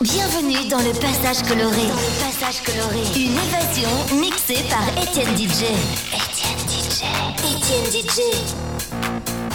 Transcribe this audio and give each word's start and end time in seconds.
Bienvenue 0.00 0.68
dans 0.68 0.78
le 0.78 0.92
passage 1.00 1.42
coloré. 1.42 1.88
Passage 2.20 2.62
coloré. 2.62 3.02
Une 3.16 3.32
évasion 3.32 3.90
mixée 4.20 4.62
par 4.70 4.86
Étienne 5.02 5.36
DJ. 5.36 5.64
Étienne 6.14 6.68
DJ. 6.68 7.02
Étienne 7.42 7.90
DJ. 7.90 9.47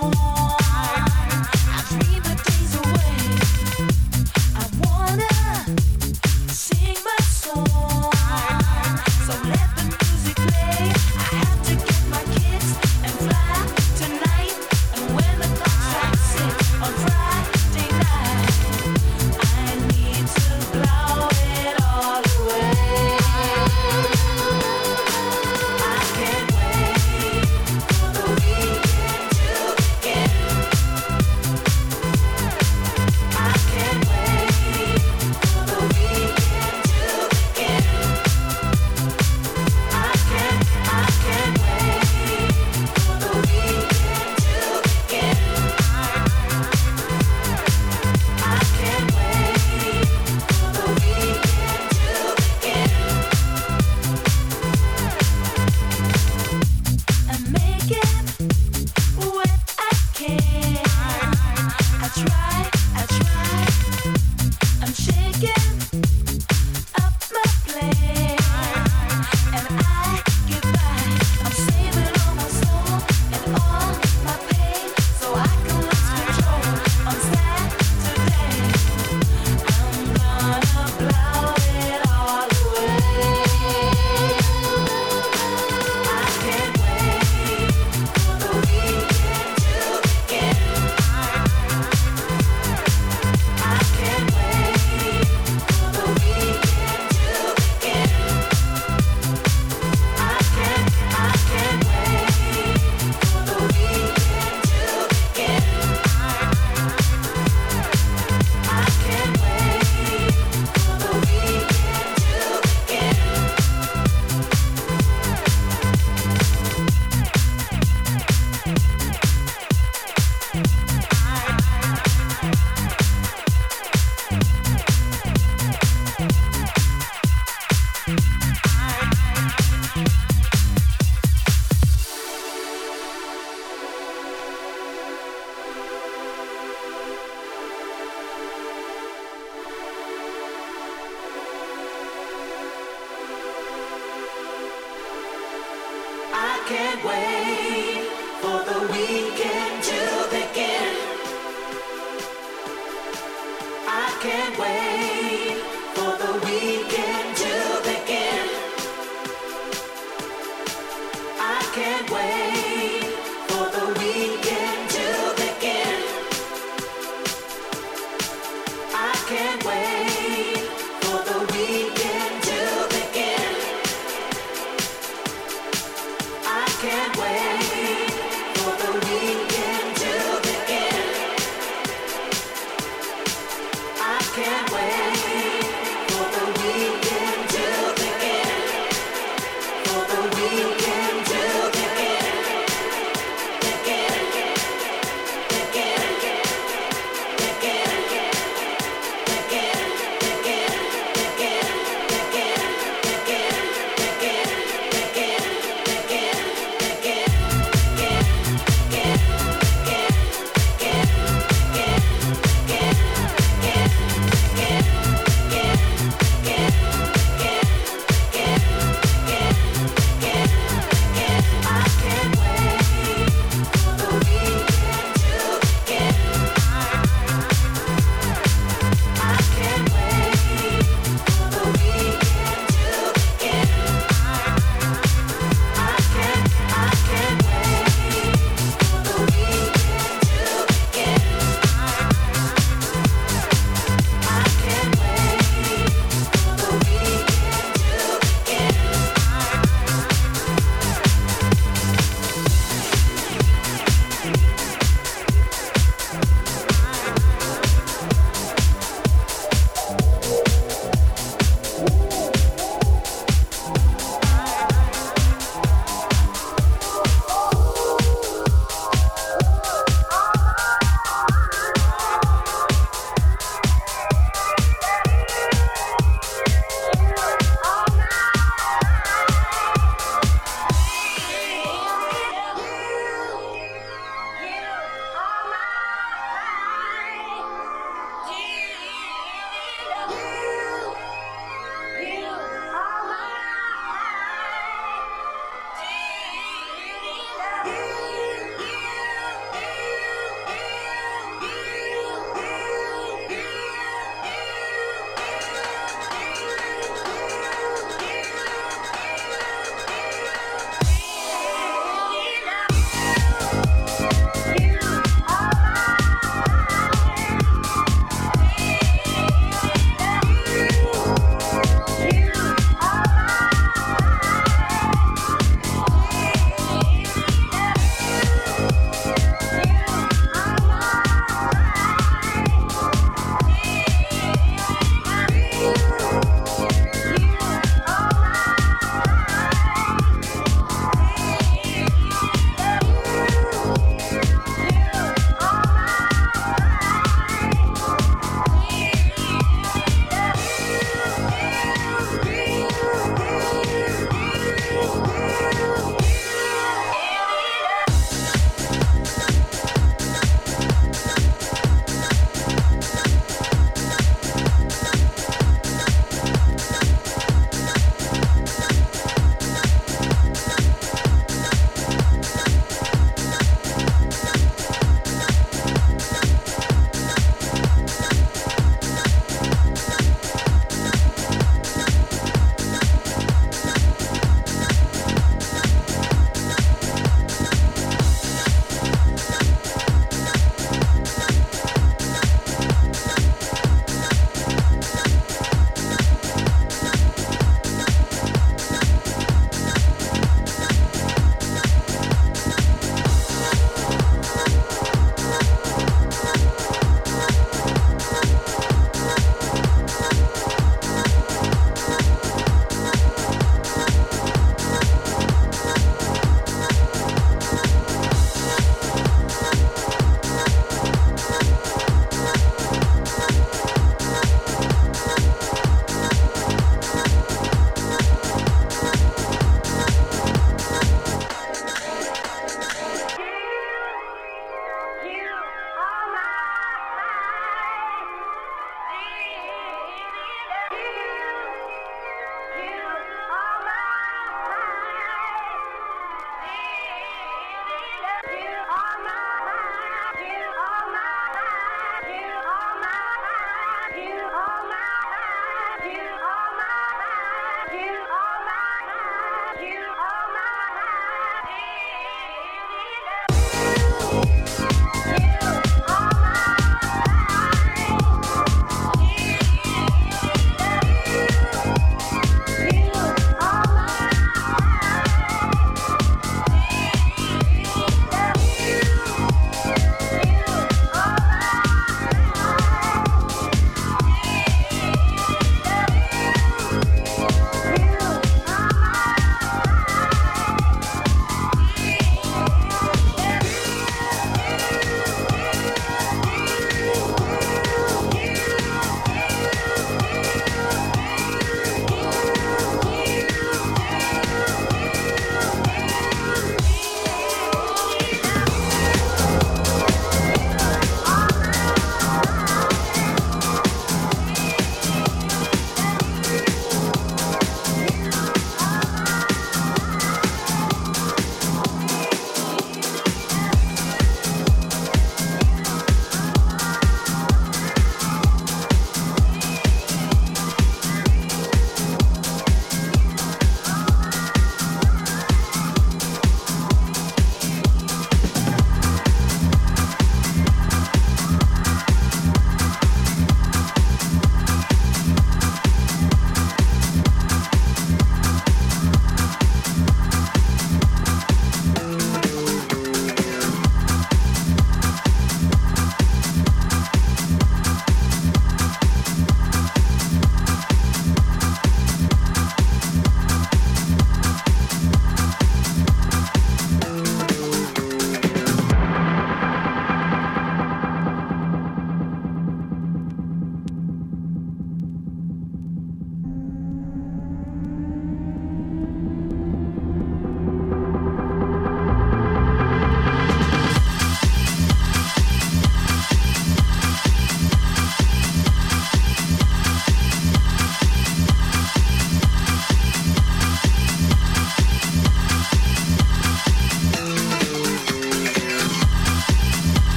want 0.00 0.31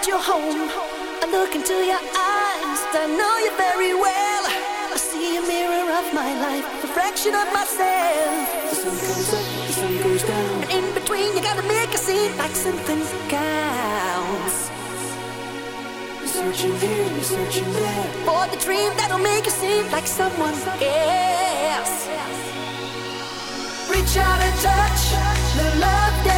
at 0.00 0.06
your 0.06 0.18
home. 0.18 0.70
I 1.22 1.26
look 1.30 1.54
into 1.54 1.76
your 1.84 2.00
eyes, 2.00 2.80
I 2.96 3.04
know 3.18 3.34
you 3.44 3.52
very 3.60 3.92
well. 3.92 4.44
I 4.92 4.96
see 4.96 5.36
a 5.36 5.42
mirror 5.42 5.92
of 6.00 6.06
my 6.14 6.30
life, 6.40 6.64
a 6.84 6.86
fraction 6.86 7.34
of 7.34 7.46
myself. 7.52 8.48
The 8.70 8.76
sun 8.80 8.96
comes 8.96 9.28
up, 9.36 9.44
the 9.66 9.72
sun 9.80 9.94
goes 10.02 10.22
down. 10.22 10.62
And 10.62 10.70
in 10.72 10.94
between, 10.94 11.36
you 11.36 11.42
gotta 11.42 11.66
make 11.68 11.92
a 11.92 11.98
scene 11.98 12.32
like 12.38 12.56
something 12.56 13.02
counts. 13.28 14.70
You're 16.20 16.34
searching 16.38 16.74
here, 16.80 17.06
you're 17.16 17.30
searching 17.36 17.70
there. 17.72 18.06
For 18.24 18.46
the 18.52 18.60
dream 18.64 18.90
that'll 18.96 19.18
make 19.18 19.44
you 19.44 19.52
seem 19.52 19.84
like 19.92 20.06
someone 20.06 20.56
else. 20.80 21.96
Reach 23.92 24.16
out 24.16 24.40
and 24.48 24.56
touch 24.64 25.02
the 25.58 25.80
love. 25.84 26.29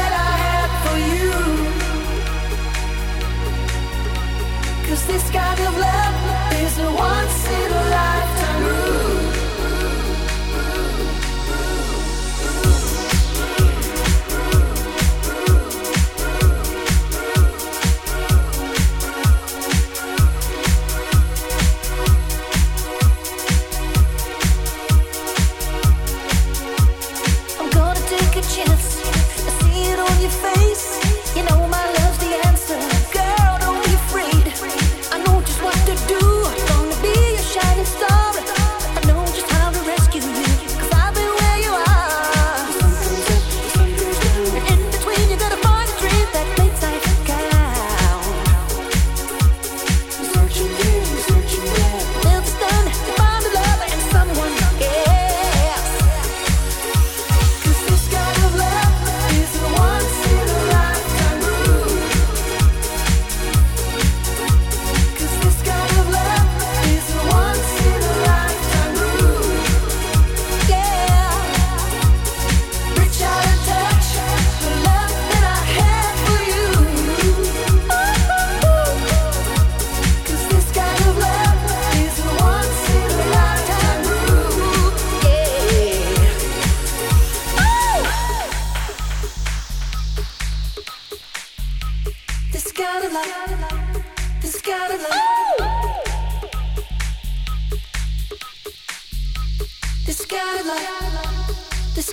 Cause 4.93 5.07
this 5.07 5.31
kind 5.31 5.59
of 5.59 5.79
love 5.79 6.53
is 6.53 6.79
a 6.79 6.93
once 6.93 7.49
in 7.49 7.71
a 7.73 7.89
lifetime 7.89 8.22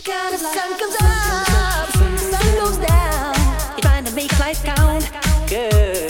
Kind 0.03 0.33
the 0.33 0.37
sun 0.37 0.79
comes 0.79 0.95
up, 1.01 1.91
the 1.91 2.17
sun 2.17 2.55
goes 2.55 2.77
down. 2.77 3.35
You 3.75 3.83
find 3.83 4.07
to 4.07 4.15
make 4.15 4.39
life 4.39 4.63
count. 4.63 5.11
Good. 5.49 6.08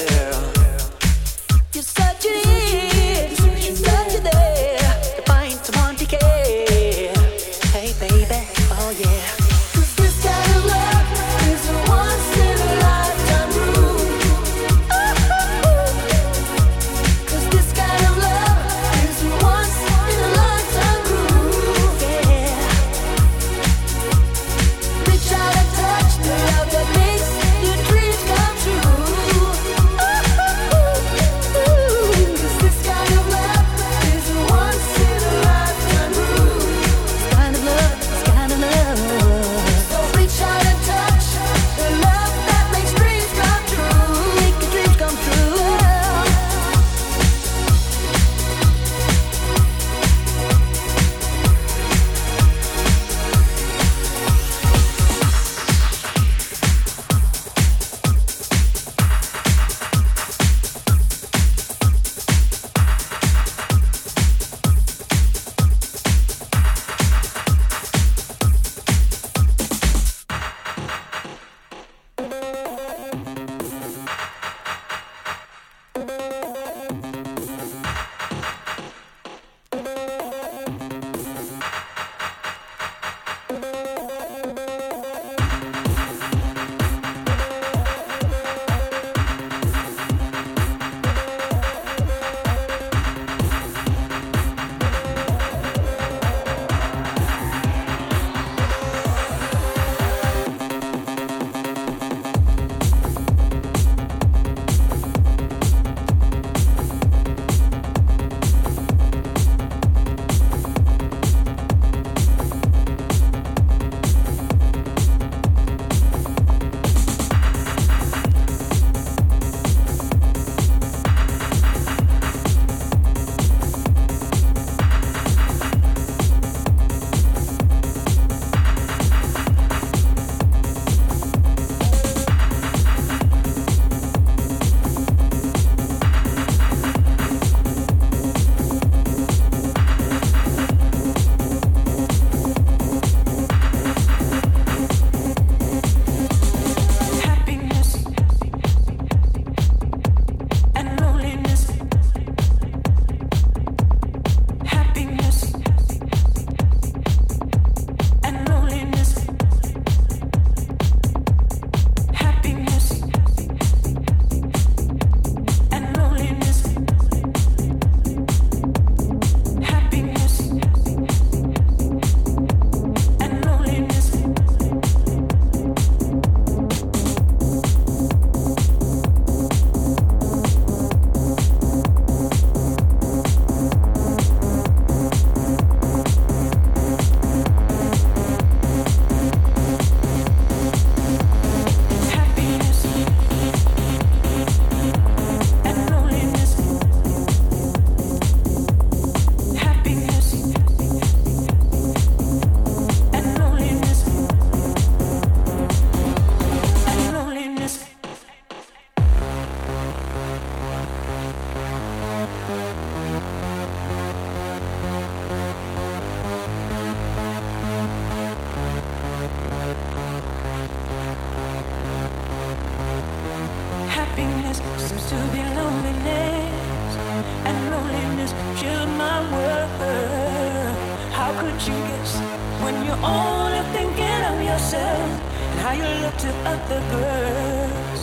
You're 232.90 233.06
only 233.06 233.62
thinking 233.76 234.22
of 234.32 234.42
yourself 234.42 235.10
and 235.52 235.60
how 235.60 235.74
you 235.74 235.90
look 236.04 236.18
to 236.18 236.32
other 236.54 236.82
girls? 236.94 238.00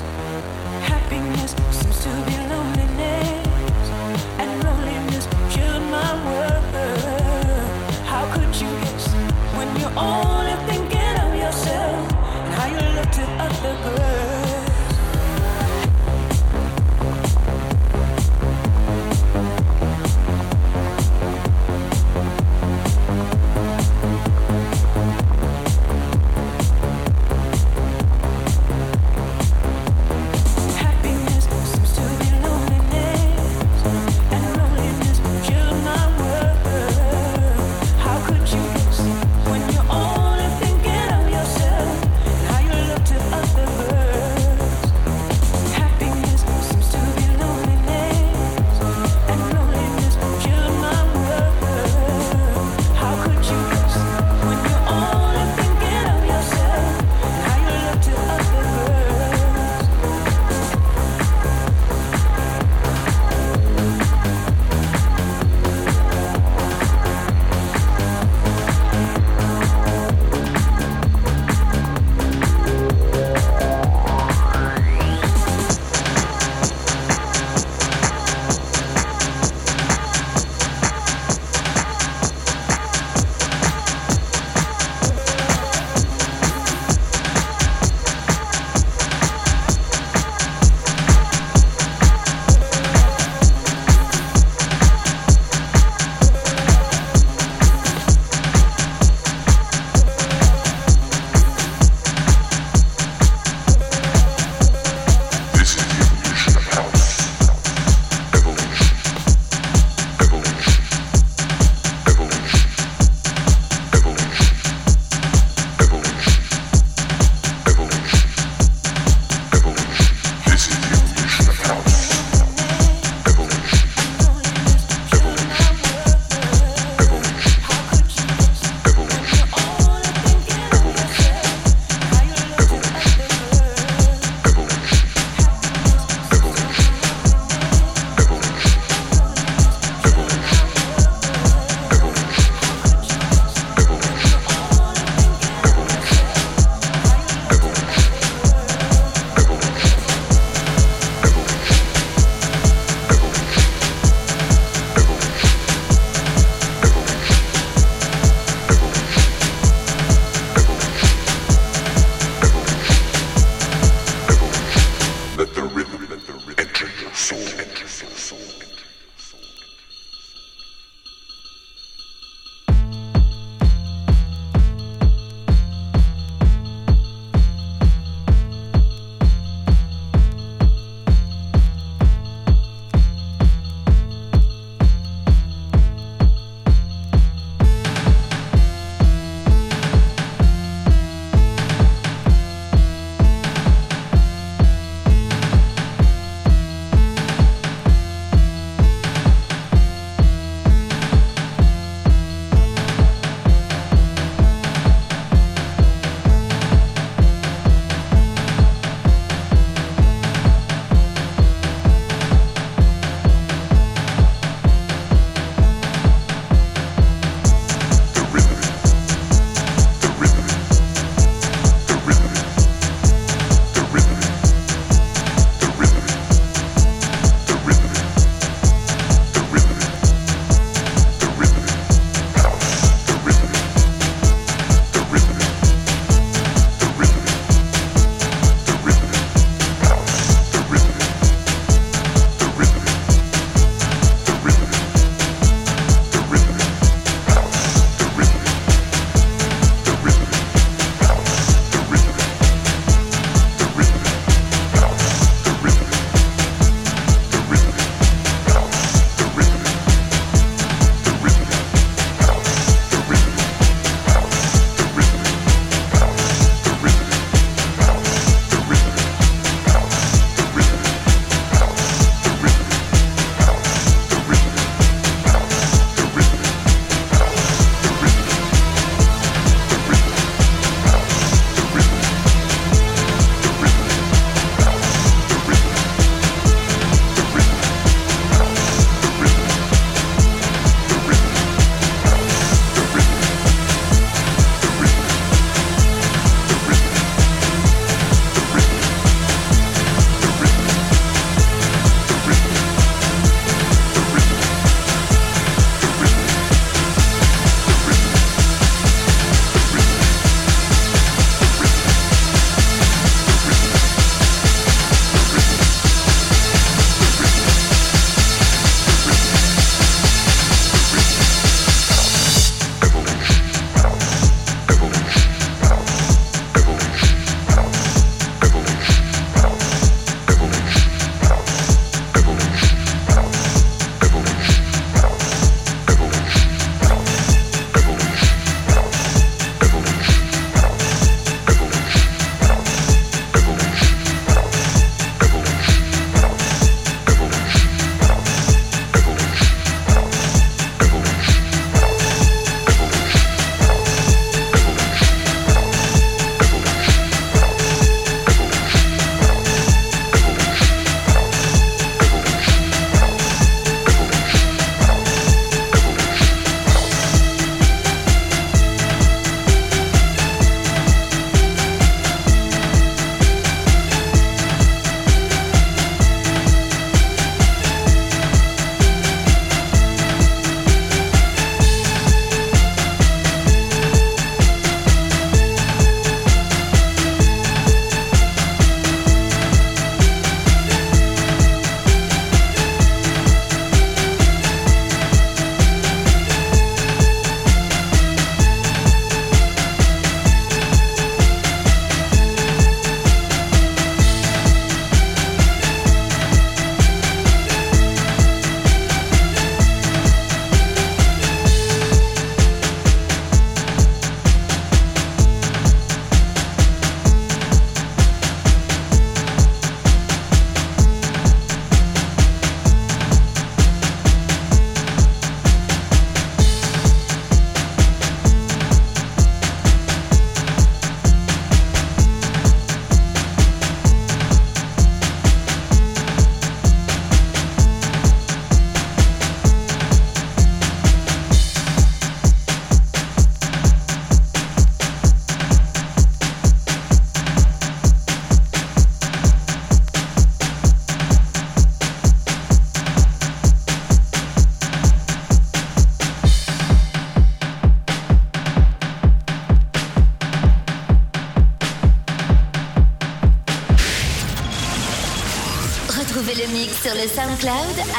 Happiness 0.92 1.52
seems 1.76 1.98
to 2.04 2.10
be 2.26 2.36
loneliness, 2.52 3.88
and 4.40 4.48
loneliness 4.62 5.26
kills 5.50 5.82
my 5.90 6.10
world. 6.26 6.64
How 8.12 8.24
could 8.32 8.52
you 8.62 8.70
guess 8.84 9.06
when 9.56 9.68
you're 9.80 9.98
only 9.98 10.35